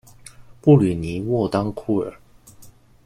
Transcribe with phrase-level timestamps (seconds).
[0.63, 2.19] 布吕尼沃当库尔。